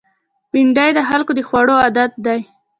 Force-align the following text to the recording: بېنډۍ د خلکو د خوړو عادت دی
بېنډۍ 0.51 0.89
د 0.95 0.99
خلکو 1.09 1.31
د 1.35 1.39
خوړو 1.47 1.75
عادت 1.83 2.11
دی 2.25 2.39